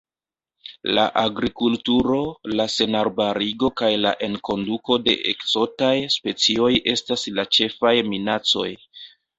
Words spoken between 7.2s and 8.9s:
la ĉefaj minacoj.